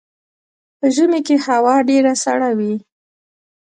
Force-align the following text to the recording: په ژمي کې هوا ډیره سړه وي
په 0.77 0.85
ژمي 0.95 1.19
کې 1.27 1.35
هوا 1.45 1.75
ډیره 1.89 2.13
سړه 2.23 2.49
وي 2.57 2.75